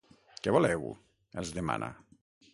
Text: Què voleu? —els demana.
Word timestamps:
Què 0.45 0.53
voleu? 0.55 0.87
—els 1.43 1.53
demana. 1.61 1.93